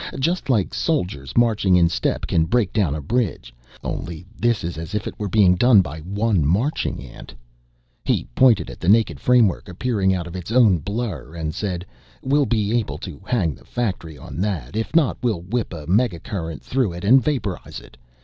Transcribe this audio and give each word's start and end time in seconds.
Just 0.19 0.49
like 0.49 0.73
soldiers 0.73 1.37
marching 1.37 1.75
in 1.75 1.87
step 1.87 2.25
can 2.25 2.45
break 2.45 2.73
down 2.73 2.95
a 2.95 3.01
bridge, 3.01 3.53
only 3.83 4.25
this 4.35 4.63
is 4.63 4.75
as 4.75 4.95
if 4.95 5.05
it 5.05 5.13
were 5.19 5.29
being 5.29 5.53
done 5.53 5.79
by 5.81 5.99
one 5.99 6.43
marching 6.43 7.03
ant." 7.05 7.35
He 8.03 8.25
pointed 8.33 8.71
at 8.71 8.79
the 8.79 8.89
naked 8.89 9.19
framework 9.19 9.69
appearing 9.69 10.11
out 10.11 10.25
of 10.25 10.35
its 10.35 10.51
own 10.51 10.79
blur 10.79 11.35
and 11.35 11.53
said, 11.53 11.85
"We'll 12.23 12.47
be 12.47 12.79
able 12.79 12.97
to 12.97 13.21
hang 13.27 13.53
the 13.53 13.63
factory 13.63 14.17
on 14.17 14.41
that. 14.41 14.75
If 14.75 14.95
not, 14.95 15.19
we'll 15.21 15.41
whip 15.41 15.71
a 15.71 15.85
mega 15.85 16.17
current 16.19 16.63
through 16.63 16.93
it 16.93 17.03
and 17.03 17.23
vaporize 17.23 17.79
it. 17.79 17.95